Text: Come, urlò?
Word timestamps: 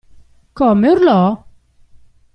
Come, 0.55 0.89
urlò? 0.93 1.19